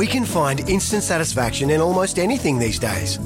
We 0.00 0.06
can 0.06 0.24
find 0.24 0.60
instant 0.60 1.02
satisfaction 1.02 1.68
in 1.68 1.82
almost 1.82 2.18
anything 2.18 2.58
these 2.58 2.78
days. 2.78 3.18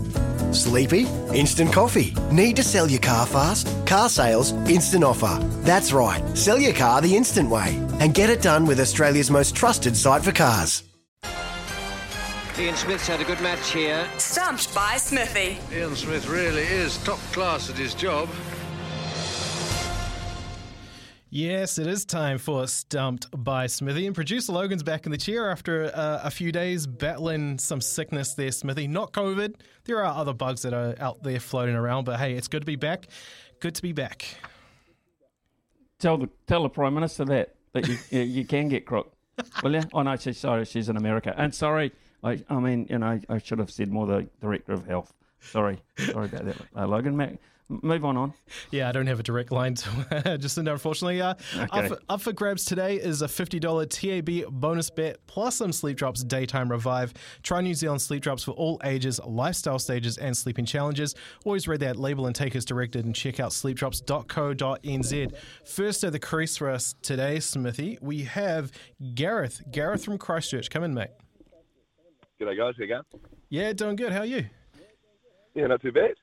Sleepy? 0.50 1.06
Instant 1.32 1.72
coffee. 1.72 2.16
Need 2.32 2.56
to 2.56 2.64
sell 2.64 2.90
your 2.90 2.98
car 2.98 3.26
fast? 3.26 3.68
Car 3.86 4.08
sales, 4.08 4.50
instant 4.68 5.04
offer. 5.04 5.38
That's 5.62 5.92
right, 5.92 6.20
sell 6.36 6.58
your 6.58 6.72
car 6.72 7.00
the 7.00 7.14
instant 7.14 7.48
way 7.48 7.80
and 8.00 8.12
get 8.12 8.28
it 8.28 8.42
done 8.42 8.66
with 8.66 8.80
Australia's 8.80 9.30
most 9.30 9.54
trusted 9.54 9.96
site 9.96 10.24
for 10.24 10.32
cars. 10.32 10.82
Ian 12.58 12.74
Smith's 12.74 13.06
had 13.06 13.20
a 13.20 13.24
good 13.24 13.40
match 13.40 13.70
here. 13.70 14.04
Stumped 14.18 14.74
by 14.74 14.96
Smithy. 14.96 15.58
Ian 15.72 15.94
Smith 15.94 16.26
really 16.26 16.64
is 16.64 16.98
top 17.04 17.20
class 17.32 17.70
at 17.70 17.76
his 17.76 17.94
job. 17.94 18.28
Yes, 21.36 21.78
it 21.78 21.88
is 21.88 22.04
time 22.04 22.38
for 22.38 22.64
Stumped 22.68 23.26
by 23.36 23.66
Smithy. 23.66 24.06
And 24.06 24.14
producer 24.14 24.52
Logan's 24.52 24.84
back 24.84 25.04
in 25.04 25.10
the 25.10 25.18
chair 25.18 25.50
after 25.50 25.86
uh, 25.86 26.20
a 26.22 26.30
few 26.30 26.52
days 26.52 26.86
battling 26.86 27.58
some 27.58 27.80
sickness 27.80 28.34
there, 28.34 28.52
Smithy. 28.52 28.86
Not 28.86 29.12
COVID. 29.12 29.56
There 29.82 29.98
are 29.98 30.16
other 30.16 30.32
bugs 30.32 30.62
that 30.62 30.72
are 30.72 30.94
out 31.00 31.24
there 31.24 31.40
floating 31.40 31.74
around, 31.74 32.04
but 32.04 32.20
hey, 32.20 32.34
it's 32.34 32.46
good 32.46 32.62
to 32.62 32.66
be 32.66 32.76
back. 32.76 33.08
Good 33.58 33.74
to 33.74 33.82
be 33.82 33.90
back. 33.90 34.26
Tell 35.98 36.18
the 36.18 36.28
tell 36.46 36.62
the 36.62 36.68
Prime 36.68 36.94
Minister 36.94 37.24
that, 37.24 37.56
that 37.72 37.88
you, 37.88 37.98
you, 38.10 38.20
you 38.20 38.44
can 38.44 38.68
get 38.68 38.86
crook. 38.86 39.12
Will 39.64 39.74
you? 39.74 39.82
Oh, 39.92 40.02
no, 40.02 40.14
she's 40.14 40.38
sorry, 40.38 40.64
she's 40.64 40.88
in 40.88 40.96
America. 40.96 41.34
And 41.36 41.52
sorry, 41.52 41.90
I, 42.22 42.44
I 42.48 42.60
mean, 42.60 42.86
you 42.88 42.98
know, 42.98 43.18
I 43.28 43.38
should 43.38 43.58
have 43.58 43.72
said 43.72 43.90
more 43.90 44.06
the 44.06 44.28
Director 44.40 44.72
of 44.72 44.86
Health. 44.86 45.12
Sorry. 45.40 45.82
Sorry 45.98 46.26
about 46.26 46.44
that, 46.44 46.56
uh, 46.76 46.86
Logan. 46.86 47.16
Mac, 47.16 47.38
move 47.68 48.04
on 48.04 48.16
on. 48.16 48.34
Yeah, 48.70 48.88
I 48.88 48.92
don't 48.92 49.06
have 49.06 49.20
a 49.20 49.22
direct 49.22 49.50
line 49.52 49.74
to 49.76 49.88
Jacinda, 50.38 50.72
unfortunately. 50.72 51.20
Uh, 51.20 51.34
Okay. 51.54 51.66
up, 51.70 51.86
for, 51.88 51.98
up 52.08 52.20
for 52.20 52.32
grabs 52.32 52.64
today 52.64 52.96
is 52.96 53.22
a 53.22 53.26
$50 53.26 53.88
TAB 53.88 54.50
bonus 54.52 54.90
bet 54.90 55.18
plus 55.26 55.56
some 55.56 55.72
Sleep 55.72 55.96
Drops 55.96 56.22
Daytime 56.24 56.70
Revive. 56.70 57.14
Try 57.42 57.60
New 57.62 57.74
Zealand 57.74 58.02
Sleep 58.02 58.22
Drops 58.22 58.44
for 58.44 58.50
all 58.52 58.80
ages, 58.84 59.18
lifestyle 59.24 59.78
stages, 59.78 60.18
and 60.18 60.36
sleeping 60.36 60.64
challenges. 60.66 61.14
Always 61.44 61.66
read 61.66 61.80
that 61.80 61.96
label 61.96 62.26
and 62.26 62.34
take 62.34 62.54
as 62.56 62.64
directed 62.64 63.04
and 63.04 63.14
check 63.14 63.40
out 63.40 63.50
sleepdrops.co.nz. 63.52 65.34
First 65.66 66.04
at 66.04 66.12
the 66.12 66.18
crease 66.18 66.56
for 66.56 66.70
us 66.70 66.94
today, 67.02 67.40
Smithy, 67.40 67.98
we 68.00 68.22
have 68.24 68.70
Gareth. 69.14 69.62
Gareth 69.70 70.04
from 70.04 70.18
Christchurch. 70.18 70.70
Come 70.70 70.84
in, 70.84 70.94
mate. 70.94 71.08
G'day 72.40 72.56
guys, 72.56 72.74
how 72.76 72.82
you 72.82 72.88
going? 72.88 73.02
Yeah, 73.48 73.72
doing 73.72 73.96
good. 73.96 74.12
How 74.12 74.20
are 74.20 74.26
you? 74.26 74.46
Yeah, 75.54 75.68
not 75.68 75.80
too 75.80 75.92
bad. 75.92 76.14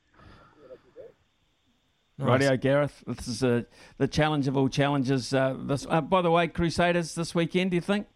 Radio 2.22 2.56
Gareth, 2.56 3.04
this 3.08 3.28
is 3.28 3.44
uh, 3.44 3.64
the 3.98 4.08
challenge 4.08 4.48
of 4.48 4.56
all 4.56 4.70
challenges. 4.70 5.34
Uh, 5.34 5.56
this, 5.60 5.88
uh, 5.90 6.02
by 6.02 6.22
the 6.22 6.32
way, 6.32 6.48
Crusaders 6.48 7.16
this 7.16 7.34
weekend. 7.34 7.72
Do 7.72 7.76
you 7.76 7.82
think? 7.82 8.08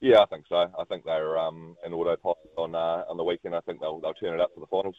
Yeah, 0.00 0.20
I 0.20 0.26
think 0.26 0.46
so. 0.48 0.56
I 0.56 0.84
think 0.88 1.04
they're 1.04 1.38
um, 1.38 1.76
in 1.86 1.92
autopilot 1.92 2.38
on 2.58 2.74
uh, 2.74 3.04
on 3.08 3.16
the 3.16 3.24
weekend. 3.24 3.54
I 3.54 3.60
think 3.60 3.80
they'll 3.80 4.00
they'll 4.00 4.14
turn 4.14 4.34
it 4.34 4.40
up 4.40 4.50
for 4.54 4.60
the 4.60 4.66
finals. 4.66 4.96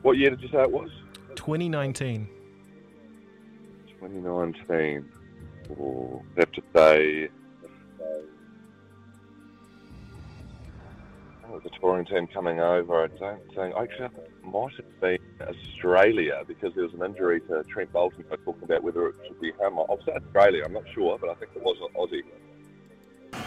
what 0.02 0.18
year 0.18 0.30
did 0.32 0.42
you 0.42 0.50
say 0.50 0.62
it 0.62 0.72
was? 0.72 0.90
2019. 1.36 2.28
2019. 4.00 5.10
Oh, 5.80 6.24
I 6.36 6.40
have 6.40 6.52
to 6.54 6.62
say. 6.76 7.30
I 11.44 11.48
think 11.48 11.54
was 11.54 11.62
a 11.66 11.80
touring 11.80 12.06
team 12.06 12.28
coming 12.28 12.60
over. 12.60 13.04
I 13.04 13.08
don't 13.08 13.46
think. 13.54 13.76
Actually, 13.76 14.06
I 14.06 14.06
it 14.06 14.44
might 14.44 14.74
have 14.76 15.02
been 15.02 15.20
Australia 15.42 16.44
because 16.48 16.74
there 16.76 16.84
was 16.84 16.94
an 16.94 17.04
injury 17.04 17.42
to 17.42 17.64
Trent 17.66 17.92
Bolton. 17.92 18.26
I 18.30 18.36
was 18.36 18.40
talking 18.46 18.64
about 18.64 18.84
whether 18.84 19.10
it 19.10 19.16
should 19.28 19.40
be 19.42 19.48
him. 19.48 19.78
I'll 19.78 20.00
say 20.06 20.14
Australia. 20.14 20.64
I'm 20.66 20.74
not 20.74 20.84
sure, 20.94 21.18
but 21.20 21.30
I 21.30 21.36
think 21.36 21.52
it 21.56 21.62
was 21.62 21.78
Aussie. 21.96 22.24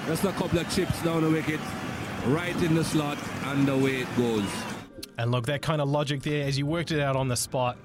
Just 0.06 0.24
a 0.24 0.32
couple 0.32 0.58
of 0.58 0.70
chips 0.74 1.02
down 1.02 1.22
the 1.22 1.30
wicket, 1.30 1.60
right 2.26 2.56
in 2.62 2.74
the 2.74 2.84
slot, 2.84 3.18
and 3.44 3.68
away 3.68 4.02
it 4.02 4.16
goes. 4.16 4.44
And 5.18 5.30
look, 5.30 5.46
that 5.46 5.62
kind 5.62 5.80
of 5.80 5.88
logic 5.88 6.22
there, 6.22 6.46
as 6.46 6.58
you 6.58 6.66
worked 6.66 6.90
it 6.90 7.00
out 7.00 7.16
on 7.16 7.28
the 7.28 7.36
spot, 7.36 7.76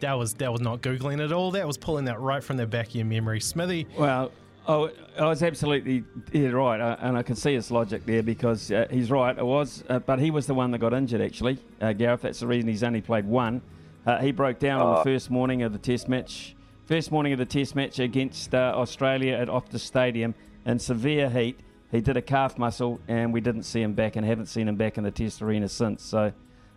that 0.00 0.14
was 0.14 0.34
that 0.34 0.50
was 0.52 0.60
not 0.60 0.80
googling 0.82 1.22
at 1.24 1.32
all. 1.32 1.50
That 1.52 1.66
was 1.66 1.78
pulling 1.78 2.06
that 2.06 2.20
right 2.20 2.42
from 2.42 2.56
the 2.56 2.66
back 2.66 2.88
of 2.88 2.94
your 2.96 3.04
memory, 3.04 3.40
Smithy. 3.40 3.86
Well, 3.96 4.32
oh, 4.66 4.90
I 5.18 5.26
was 5.26 5.42
absolutely 5.42 6.02
yeah, 6.32 6.48
right, 6.48 6.80
uh, 6.80 6.96
and 7.00 7.16
I 7.16 7.22
can 7.22 7.36
see 7.36 7.54
his 7.54 7.70
logic 7.70 8.04
there 8.04 8.22
because 8.22 8.72
uh, 8.72 8.86
he's 8.90 9.10
right. 9.10 9.36
It 9.36 9.46
was, 9.46 9.84
uh, 9.88 10.00
but 10.00 10.18
he 10.18 10.30
was 10.32 10.46
the 10.46 10.54
one 10.54 10.72
that 10.72 10.78
got 10.78 10.92
injured 10.92 11.20
actually, 11.20 11.58
uh, 11.80 11.92
Gareth. 11.92 12.22
That's 12.22 12.40
the 12.40 12.46
reason 12.48 12.68
he's 12.68 12.82
only 12.82 13.00
played 13.00 13.26
one. 13.26 13.62
Uh, 14.04 14.18
he 14.18 14.32
broke 14.32 14.58
down 14.58 14.80
on 14.80 14.94
the 14.94 15.00
Ah. 15.00 15.04
first 15.04 15.30
morning 15.30 15.62
of 15.62 15.72
the 15.72 15.78
Test 15.78 16.08
match, 16.08 16.56
first 16.86 17.12
morning 17.12 17.32
of 17.32 17.38
the 17.38 17.46
Test 17.46 17.76
match 17.76 18.00
against 18.00 18.52
uh, 18.52 18.72
Australia 18.74 19.34
at 19.34 19.46
Optus 19.46 19.80
Stadium 19.80 20.34
in 20.66 20.80
severe 20.80 21.30
heat. 21.30 21.60
He 21.92 22.00
did 22.00 22.16
a 22.16 22.22
calf 22.22 22.58
muscle, 22.58 23.00
and 23.06 23.32
we 23.32 23.40
didn't 23.40 23.64
see 23.64 23.82
him 23.82 23.92
back, 23.92 24.16
and 24.16 24.26
haven't 24.26 24.46
seen 24.46 24.66
him 24.66 24.76
back 24.76 24.96
in 24.96 25.04
the 25.04 25.10
Test 25.10 25.42
arena 25.42 25.68
since. 25.68 26.02
So, 26.02 26.32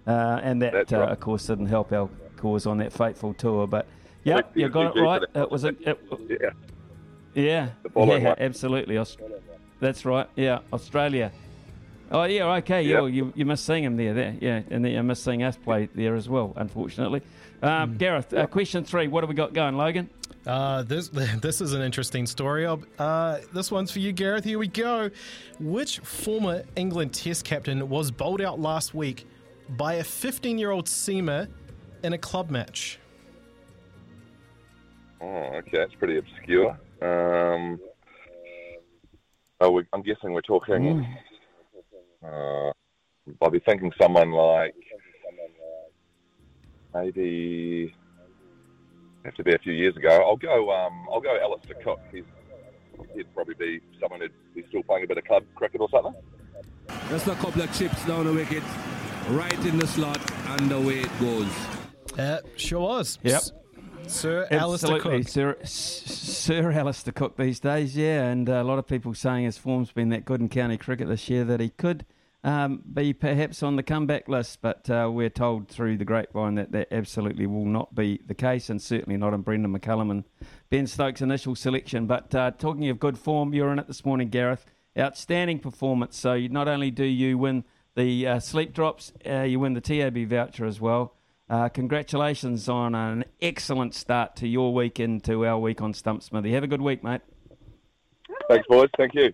uh, 0.06 0.40
and 0.44 0.62
that, 0.62 0.92
uh, 0.94 1.00
right. 1.00 1.12
of 1.12 1.20
course, 1.22 1.48
didn't 1.48 1.68
help 1.68 1.94
our 1.94 2.10
cause 2.36 2.68
on 2.68 2.78
that 2.80 2.92
fateful 2.92 3.34
tour. 3.34 3.66
But 3.66 3.88
yeah, 4.26 4.42
you 4.54 4.68
got 4.68 4.96
it 4.96 5.00
right. 5.00 5.22
It 5.34 5.50
was 5.50 5.64
a. 5.64 5.70
It, 5.70 6.00
Yeah. 6.30 6.50
Yeah, 7.34 7.70
yeah, 7.96 8.36
absolutely. 8.38 8.98
That's 9.80 10.06
right. 10.06 10.30
Yeah, 10.36 10.60
Australia. 10.72 11.32
Oh 12.12 12.24
yeah, 12.24 12.46
okay. 12.56 12.84
Yep. 12.84 13.02
Yeah, 13.02 13.08
you 13.08 13.34
you 13.36 13.46
missed 13.46 13.66
seeing 13.66 13.84
him 13.84 13.98
there, 13.98 14.14
there. 14.14 14.36
Yeah, 14.40 14.62
and 14.70 14.86
then 14.86 14.92
you 14.92 15.04
missed 15.04 15.24
seeing 15.24 15.44
us 15.44 15.58
play 15.58 15.90
there 15.96 16.16
as 16.16 16.30
well. 16.30 16.54
Unfortunately, 16.56 17.22
um, 17.62 17.98
Gareth. 17.98 18.34
Uh, 18.34 18.46
question 18.48 18.84
three. 18.84 19.08
What 19.08 19.24
have 19.24 19.30
we 19.30 19.36
got 19.36 19.54
going, 19.54 19.76
Logan? 19.76 20.10
Uh, 20.46 20.84
this 20.84 21.10
this 21.42 21.62
is 21.62 21.74
an 21.74 21.82
interesting 21.82 22.26
story. 22.26 22.66
Uh, 23.00 23.40
this 23.54 23.72
one's 23.72 23.92
for 23.92 24.00
you, 24.00 24.12
Gareth. 24.12 24.44
Here 24.44 24.60
we 24.60 24.68
go. 24.68 25.10
Which 25.60 26.00
former 26.00 26.64
England 26.76 27.14
Test 27.14 27.44
captain 27.44 27.90
was 27.90 28.12
bowled 28.12 28.42
out 28.42 28.60
last 28.60 28.94
week 28.94 29.28
by 29.70 29.96
a 29.96 30.04
15 30.04 30.58
year 30.58 30.72
old 30.72 30.86
seamer 30.86 31.48
in 32.04 32.14
a 32.14 32.18
club 32.18 32.50
match? 32.52 33.00
Oh, 35.22 35.26
okay, 35.26 35.78
that's 35.78 35.96
pretty 35.96 36.18
obscure. 36.18 36.78
Um, 37.02 37.80
oh, 39.62 39.72
we, 39.72 39.84
I'm 39.94 40.04
guessing 40.04 40.34
we're 40.34 40.42
talking. 40.42 41.08
Uh, 42.26 42.72
I'll 43.42 43.52
be 43.52 43.60
thinking 43.60 43.92
someone 44.02 44.32
like 44.32 44.74
maybe 46.94 47.94
have 49.24 49.36
to 49.36 49.44
be 49.44 49.54
a 49.54 49.60
few 49.60 49.74
years 49.74 49.96
ago. 49.98 50.10
I'll 50.10 50.38
go. 50.38 50.72
Um, 50.72 51.08
I'll 51.12 51.22
go 51.22 51.38
Alastair 51.42 51.76
Cook. 51.84 52.00
He's 52.12 52.24
he'd 53.16 53.34
probably 53.34 53.56
be 53.56 53.82
someone 54.00 54.22
who'd 54.22 54.32
be 54.54 54.64
still 54.70 54.84
playing 54.84 55.04
a 55.04 55.08
bit 55.08 55.18
of 55.18 55.26
club 55.26 55.44
cricket 55.56 55.82
or 55.82 55.90
something. 55.90 56.14
Just 57.10 57.28
a 57.28 57.36
couple 57.36 57.62
of 57.62 57.78
chips 57.78 58.06
down 58.06 58.26
the 58.26 58.34
wicket, 58.34 58.64
right 59.30 59.66
in 59.66 59.78
the 59.78 59.88
slot, 59.88 60.20
and 60.52 60.72
away 60.72 61.00
it 61.02 61.20
goes. 61.20 61.48
Uh, 62.18 62.40
sure 62.56 62.82
was. 62.82 63.20
Yep. 63.24 63.36
S- 63.36 63.52
Sir 64.08 64.48
Alastair 64.52 65.00
Cook. 65.00 65.28
Sir, 65.28 65.58
S- 65.62 65.72
Sir 66.06 66.72
Alastair 66.72 67.12
Cook 67.12 67.36
these 67.38 67.60
days, 67.60 67.98
yeah, 67.98 68.26
and 68.26 68.48
uh, 68.48 68.54
a 68.54 68.64
lot 68.64 68.78
of 68.78 68.86
people 68.88 69.16
saying 69.16 69.46
his 69.46 69.58
form's 69.58 69.92
been 69.92 70.10
that 70.10 70.26
good 70.26 70.40
in 70.40 70.48
county 70.48 70.78
cricket 70.78 71.08
this 71.08 71.28
year 71.28 71.44
that 71.44 71.60
he 71.60 71.70
could 71.70 72.06
um, 72.46 72.84
be 72.94 73.12
perhaps 73.12 73.64
on 73.64 73.76
the 73.76 73.82
comeback 73.82 74.30
list, 74.30 74.60
but 74.62 74.88
uh, 74.88 75.10
we're 75.12 75.32
told 75.32 75.68
through 75.68 75.98
the 75.98 76.06
grapevine 76.06 76.54
that 76.56 76.72
that 76.74 76.90
absolutely 76.92 77.48
will 77.48 77.66
not 77.66 77.96
be 77.96 78.22
the 78.28 78.36
case, 78.36 78.70
and 78.70 78.80
certainly 78.80 79.18
not 79.18 79.34
in 79.34 79.42
Brendon 79.42 79.78
McCullum 79.78 80.12
and 80.12 80.24
Ben 80.70 80.86
Stokes' 80.86 81.22
initial 81.22 81.56
selection. 81.56 82.06
But 82.06 82.36
uh, 82.36 82.52
talking 82.52 82.88
of 82.90 83.00
good 83.00 83.18
form, 83.18 83.56
you're 83.56 83.72
in 83.72 83.80
it 83.80 83.88
this 83.88 84.06
morning, 84.06 84.30
Gareth. 84.30 84.64
Outstanding 84.98 85.60
performance. 85.60 86.18
So 86.18 86.38
not 86.40 86.68
only 86.68 86.92
do 86.92 87.04
you 87.04 87.38
win 87.38 87.66
the 87.96 88.28
uh, 88.28 88.40
sleep 88.40 88.74
drops, 88.74 89.12
uh, 89.28 89.42
you 89.42 89.60
win 89.60 89.74
the 89.74 89.82
TAB 89.82 90.18
voucher 90.30 90.68
as 90.68 90.80
well. 90.80 91.16
Uh, 91.50 91.68
congratulations 91.70 92.70
on 92.70 92.94
an 92.94 93.26
excellent 93.42 93.96
start 93.96 94.36
to 94.36 94.48
your 94.48 94.72
week 94.72 95.00
and 95.00 95.24
to 95.24 95.46
our 95.46 95.58
week 95.58 95.82
on 95.82 95.94
Stump 95.96 96.22
Smithy. 96.22 96.54
Have 96.54 96.64
a 96.64 96.68
good 96.68 96.82
week, 96.82 97.04
mate. 97.04 97.22
Thanks, 98.48 98.68
boys. 98.68 98.90
Thank 98.98 99.16
you. 99.16 99.34